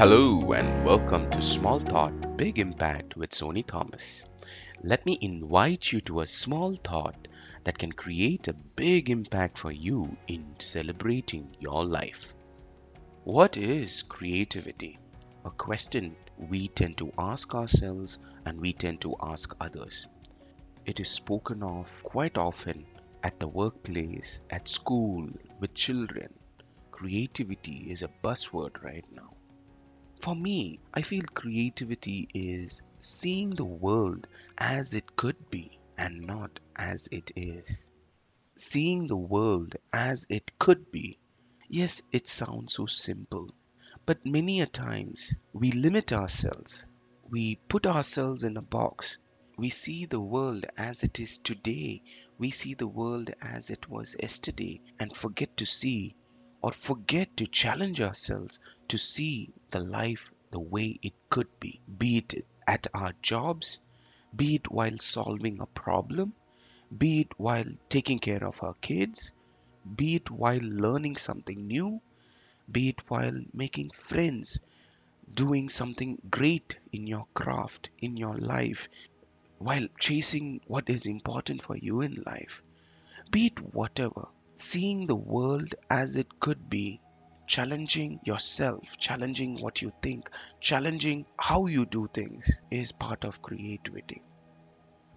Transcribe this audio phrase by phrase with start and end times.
[0.00, 4.24] Hello and welcome to Small Thought Big Impact with Sony Thomas.
[4.82, 7.28] Let me invite you to a small thought
[7.64, 12.34] that can create a big impact for you in celebrating your life.
[13.24, 14.98] What is creativity?
[15.44, 20.06] A question we tend to ask ourselves and we tend to ask others.
[20.86, 22.86] It is spoken of quite often
[23.22, 25.28] at the workplace, at school,
[25.58, 26.32] with children.
[26.90, 29.34] Creativity is a buzzword right now.
[30.20, 34.26] For me, I feel creativity is seeing the world
[34.58, 37.86] as it could be and not as it is.
[38.54, 41.18] Seeing the world as it could be.
[41.70, 43.54] Yes, it sounds so simple,
[44.04, 46.84] but many a times we limit ourselves.
[47.30, 49.16] We put ourselves in a box.
[49.56, 52.02] We see the world as it is today.
[52.36, 56.14] We see the world as it was yesterday and forget to see
[56.62, 62.18] or forget to challenge ourselves to see the life the way it could be, be
[62.18, 63.78] it at our jobs,
[64.34, 66.32] be it while solving a problem,
[66.96, 69.30] be it while taking care of our kids,
[69.96, 72.00] be it while learning something new,
[72.70, 74.60] be it while making friends,
[75.32, 78.88] doing something great in your craft, in your life,
[79.58, 82.62] while chasing what is important for you in life,
[83.30, 84.28] be it whatever,
[84.60, 87.00] seeing the world as it could be,
[87.46, 90.30] challenging yourself, challenging what you think,
[90.60, 94.22] challenging how you do things is part of creativity.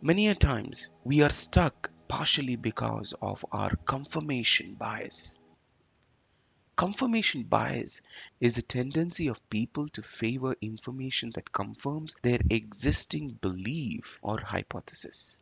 [0.02, 5.36] Many a times we are stuck partially because of our confirmation bias.
[6.76, 8.02] Confirmation bias
[8.40, 15.38] is a tendency of people to favor information that confirms their existing belief or hypothesis.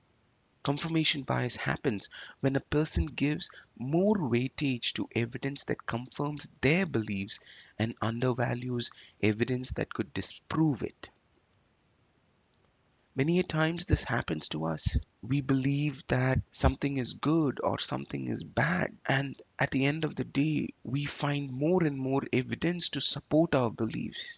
[0.63, 2.07] Confirmation bias happens
[2.41, 7.39] when a person gives more weightage to evidence that confirms their beliefs
[7.79, 8.91] and undervalues
[9.23, 11.09] evidence that could disprove it.
[13.15, 14.97] Many a times this happens to us.
[15.23, 20.15] We believe that something is good or something is bad, and at the end of
[20.15, 24.37] the day, we find more and more evidence to support our beliefs.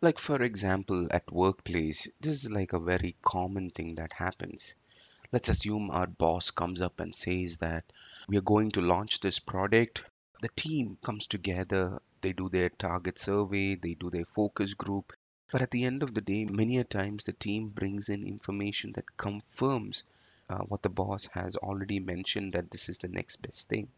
[0.00, 4.74] Like, for example, at workplace, this is like a very common thing that happens
[5.32, 7.84] let's assume our boss comes up and says that
[8.28, 10.04] we are going to launch this product.
[10.40, 12.00] The team comes together.
[12.20, 13.76] They do their target survey.
[13.76, 15.12] They do their focus group.
[15.52, 18.92] But at the end of the day many a times the team brings in information
[18.92, 20.04] that confirms
[20.48, 23.88] uh, what the boss has already mentioned that this is the next best thing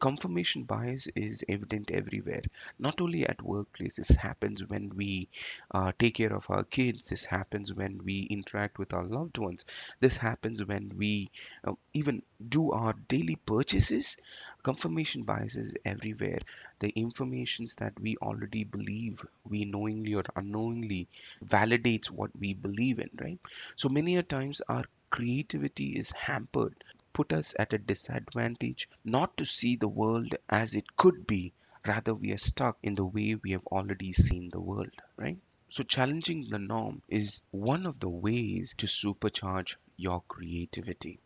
[0.00, 2.42] confirmation bias is evident everywhere.
[2.78, 5.28] Not only at workplace this happens when we
[5.70, 7.06] uh, take care of our kids.
[7.06, 9.64] This happens when we interact with our loved ones.
[10.00, 11.30] This happens when we
[11.64, 14.16] uh, even do our daily purchases.
[14.62, 16.40] Confirmation bias is everywhere.
[16.78, 21.08] The informations that we already believe we knowingly or unknowingly
[21.44, 23.38] validates what we believe in right?
[23.76, 26.82] So many a times our creativity is hampered
[27.20, 31.52] put us at a disadvantage not to see the world as it could be.
[31.86, 35.38] Rather we are stuck in the way we have already seen the world right?
[35.68, 41.20] So challenging the norm is one of the ways to supercharge your creativity.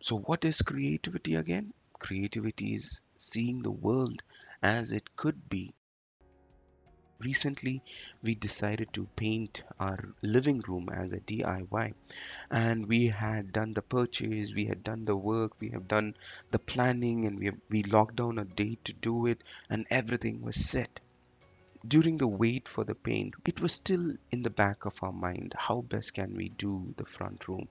[0.00, 1.74] So what is creativity again?
[1.98, 4.22] Creativity is seeing the world
[4.62, 5.74] as it could be
[7.18, 7.82] recently
[8.22, 11.94] we decided to paint our living room as a DIY
[12.50, 16.14] and we had done the purchase we had done the work we have done
[16.50, 20.42] the planning and we have, we locked down a date to do it and everything
[20.42, 21.00] was set.
[21.86, 25.54] During the wait for the paint it was still in the back of our mind
[25.56, 27.68] how best can we do the front room?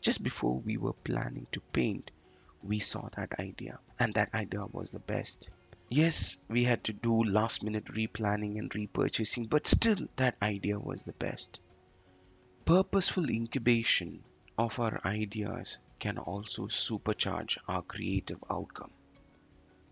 [0.00, 2.10] Just before we were planning to paint
[2.62, 5.50] we saw that idea and that idea was the best
[5.94, 11.04] Yes, we had to do last minute replanning and repurchasing, but still that idea was
[11.04, 11.60] the best.
[12.64, 14.24] Purposeful incubation
[14.56, 18.90] of our ideas can also supercharge our creative outcome.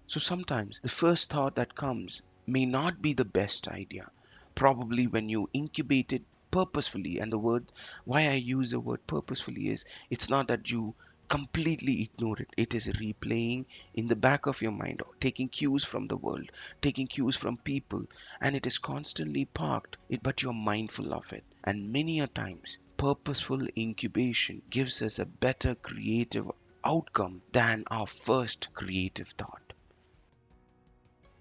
[0.07, 4.11] So sometimes the first thought that comes may not be the best idea.
[4.55, 7.75] Probably when you incubate it purposefully, and the word
[8.07, 10.95] why I use the word purposefully is it's not that you
[11.31, 12.49] completely ignore it.
[12.57, 16.51] It is replaying in the back of your mind, taking cues from the world,
[16.83, 18.05] taking cues from people,
[18.41, 21.45] and it is constantly parked, It but you're mindful of it.
[21.63, 26.51] And many a times, purposeful incubation gives us a better creative
[26.85, 29.73] outcome than our first creative thought.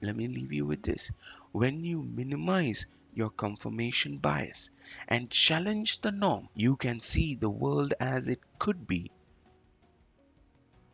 [0.04, 1.12] Let me leave you with this.
[1.52, 2.86] When you minimize
[3.16, 4.70] your confirmation bias
[5.08, 9.10] and challenge the norm, you can see the world as it could be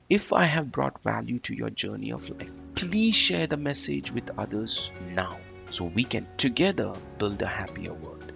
[0.09, 4.29] if I have brought value to your journey of life, please share the message with
[4.37, 5.39] others now.
[5.71, 8.31] so we can together build a happier world.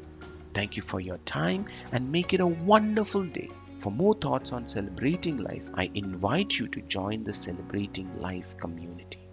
[0.54, 3.50] Thank you for your time and make it a wonderful day.
[3.80, 9.29] For more thoughts on celebrating life, I invite you to join the Celebrating Life community.